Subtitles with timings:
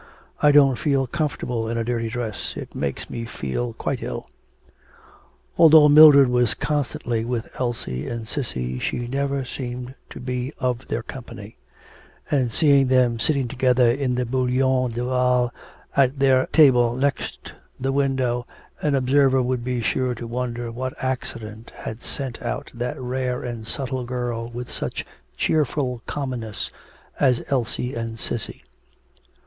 [0.41, 2.55] I don't feel comfortable in a dirty dress.
[2.57, 4.27] It makes me feel quite ill.'
[5.59, 11.03] Although Mildred was constantly with Elsie and Cissy she never seemed to be of their
[11.03, 11.55] company;
[12.31, 15.53] and seeing them sitting together in the Bouillon Duval,
[15.95, 18.47] at their table next the window,
[18.81, 23.67] an observer would be sure to wonder what accident had sent out that rare and
[23.67, 25.05] subtle girl with such
[25.37, 26.71] cheerful commonness
[27.19, 28.63] as Elsie and Cissy.